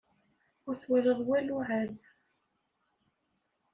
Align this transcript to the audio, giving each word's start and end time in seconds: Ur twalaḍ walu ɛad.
Ur 0.67 0.75
twalaḍ 0.81 1.19
walu 1.27 1.57
ɛad. 1.67 1.97